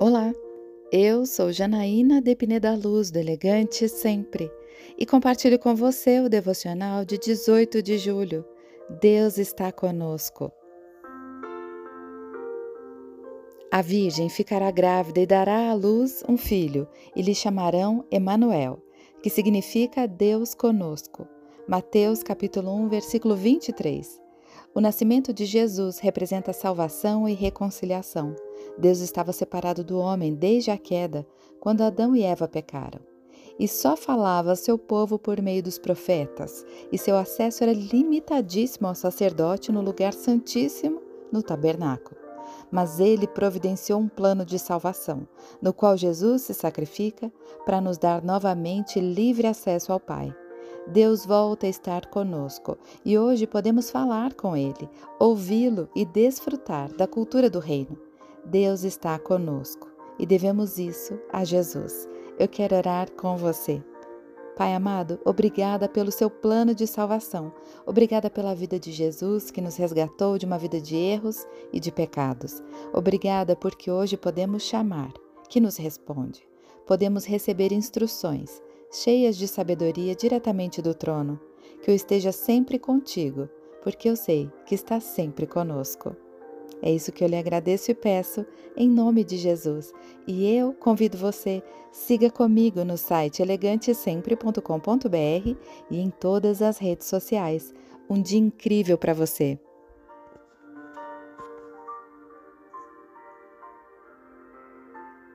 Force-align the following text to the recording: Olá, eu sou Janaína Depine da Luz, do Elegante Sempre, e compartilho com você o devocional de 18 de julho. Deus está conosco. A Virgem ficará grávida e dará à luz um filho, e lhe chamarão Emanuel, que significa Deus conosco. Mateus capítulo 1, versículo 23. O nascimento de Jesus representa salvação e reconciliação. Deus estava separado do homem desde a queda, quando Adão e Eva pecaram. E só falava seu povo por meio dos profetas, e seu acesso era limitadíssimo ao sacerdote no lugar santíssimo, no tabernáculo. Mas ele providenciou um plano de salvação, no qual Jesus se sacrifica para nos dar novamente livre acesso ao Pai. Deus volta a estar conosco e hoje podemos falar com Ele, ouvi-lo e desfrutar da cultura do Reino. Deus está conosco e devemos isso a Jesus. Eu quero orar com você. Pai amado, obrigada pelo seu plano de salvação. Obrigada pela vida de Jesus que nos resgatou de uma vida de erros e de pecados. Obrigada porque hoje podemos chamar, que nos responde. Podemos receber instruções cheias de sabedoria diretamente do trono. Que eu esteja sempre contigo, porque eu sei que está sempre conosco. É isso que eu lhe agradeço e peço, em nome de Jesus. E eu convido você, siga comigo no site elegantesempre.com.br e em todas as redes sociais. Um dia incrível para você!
Olá, 0.00 0.32
eu 0.92 1.26
sou 1.26 1.50
Janaína 1.52 2.22
Depine 2.22 2.60
da 2.60 2.74
Luz, 2.74 3.10
do 3.10 3.18
Elegante 3.18 3.88
Sempre, 3.88 4.48
e 4.96 5.04
compartilho 5.04 5.58
com 5.58 5.74
você 5.74 6.20
o 6.20 6.28
devocional 6.28 7.04
de 7.04 7.18
18 7.18 7.82
de 7.82 7.98
julho. 7.98 8.44
Deus 9.00 9.38
está 9.38 9.72
conosco. 9.72 10.52
A 13.70 13.82
Virgem 13.82 14.28
ficará 14.28 14.70
grávida 14.70 15.20
e 15.20 15.26
dará 15.26 15.68
à 15.68 15.74
luz 15.74 16.22
um 16.28 16.36
filho, 16.36 16.88
e 17.14 17.20
lhe 17.20 17.34
chamarão 17.34 18.04
Emanuel, 18.10 18.82
que 19.22 19.28
significa 19.28 20.06
Deus 20.06 20.54
conosco. 20.54 21.28
Mateus 21.66 22.22
capítulo 22.22 22.72
1, 22.72 22.88
versículo 22.88 23.36
23. 23.36 24.27
O 24.74 24.80
nascimento 24.80 25.32
de 25.32 25.44
Jesus 25.44 25.98
representa 25.98 26.52
salvação 26.52 27.28
e 27.28 27.34
reconciliação. 27.34 28.36
Deus 28.76 29.00
estava 29.00 29.32
separado 29.32 29.82
do 29.82 29.98
homem 29.98 30.34
desde 30.34 30.70
a 30.70 30.76
queda, 30.76 31.26
quando 31.58 31.82
Adão 31.82 32.14
e 32.14 32.22
Eva 32.22 32.46
pecaram. 32.46 33.00
E 33.58 33.66
só 33.66 33.96
falava 33.96 34.54
seu 34.54 34.78
povo 34.78 35.18
por 35.18 35.42
meio 35.42 35.62
dos 35.62 35.78
profetas, 35.78 36.64
e 36.92 36.98
seu 36.98 37.16
acesso 37.16 37.64
era 37.64 37.72
limitadíssimo 37.72 38.86
ao 38.86 38.94
sacerdote 38.94 39.72
no 39.72 39.80
lugar 39.80 40.12
santíssimo, 40.12 41.02
no 41.32 41.42
tabernáculo. 41.42 42.16
Mas 42.70 43.00
ele 43.00 43.26
providenciou 43.26 43.98
um 43.98 44.08
plano 44.08 44.44
de 44.44 44.58
salvação, 44.58 45.26
no 45.60 45.72
qual 45.72 45.96
Jesus 45.96 46.42
se 46.42 46.54
sacrifica 46.54 47.32
para 47.64 47.80
nos 47.80 47.98
dar 47.98 48.22
novamente 48.22 49.00
livre 49.00 49.46
acesso 49.46 49.92
ao 49.92 49.98
Pai. 49.98 50.32
Deus 50.88 51.26
volta 51.26 51.66
a 51.66 51.68
estar 51.68 52.06
conosco 52.06 52.78
e 53.04 53.18
hoje 53.18 53.46
podemos 53.46 53.90
falar 53.90 54.32
com 54.32 54.56
Ele, 54.56 54.88
ouvi-lo 55.20 55.86
e 55.94 56.06
desfrutar 56.06 56.90
da 56.94 57.06
cultura 57.06 57.50
do 57.50 57.58
Reino. 57.58 57.98
Deus 58.42 58.84
está 58.84 59.18
conosco 59.18 59.86
e 60.18 60.24
devemos 60.24 60.78
isso 60.78 61.20
a 61.30 61.44
Jesus. 61.44 62.08
Eu 62.38 62.48
quero 62.48 62.74
orar 62.74 63.10
com 63.12 63.36
você. 63.36 63.84
Pai 64.56 64.74
amado, 64.74 65.20
obrigada 65.26 65.90
pelo 65.90 66.10
seu 66.10 66.30
plano 66.30 66.74
de 66.74 66.86
salvação. 66.86 67.52
Obrigada 67.84 68.30
pela 68.30 68.54
vida 68.54 68.78
de 68.78 68.90
Jesus 68.90 69.50
que 69.50 69.60
nos 69.60 69.76
resgatou 69.76 70.38
de 70.38 70.46
uma 70.46 70.56
vida 70.56 70.80
de 70.80 70.96
erros 70.96 71.46
e 71.70 71.78
de 71.78 71.92
pecados. 71.92 72.62
Obrigada 72.94 73.54
porque 73.54 73.90
hoje 73.90 74.16
podemos 74.16 74.62
chamar, 74.62 75.12
que 75.50 75.60
nos 75.60 75.76
responde. 75.76 76.48
Podemos 76.86 77.26
receber 77.26 77.72
instruções 77.72 78.62
cheias 78.90 79.36
de 79.36 79.46
sabedoria 79.46 80.14
diretamente 80.14 80.82
do 80.82 80.94
trono. 80.94 81.38
Que 81.82 81.90
eu 81.90 81.94
esteja 81.94 82.32
sempre 82.32 82.78
contigo, 82.78 83.48
porque 83.82 84.08
eu 84.08 84.16
sei 84.16 84.50
que 84.66 84.74
está 84.74 85.00
sempre 85.00 85.46
conosco. 85.46 86.16
É 86.80 86.90
isso 86.90 87.12
que 87.12 87.24
eu 87.24 87.28
lhe 87.28 87.36
agradeço 87.36 87.90
e 87.90 87.94
peço, 87.94 88.46
em 88.76 88.88
nome 88.88 89.24
de 89.24 89.36
Jesus. 89.36 89.92
E 90.26 90.48
eu 90.48 90.72
convido 90.72 91.18
você, 91.18 91.62
siga 91.90 92.30
comigo 92.30 92.84
no 92.84 92.96
site 92.96 93.42
elegantesempre.com.br 93.42 95.56
e 95.90 95.98
em 95.98 96.10
todas 96.10 96.62
as 96.62 96.78
redes 96.78 97.06
sociais. 97.06 97.74
Um 98.08 98.22
dia 98.22 98.38
incrível 98.38 98.96
para 98.96 99.12
você! 99.12 99.58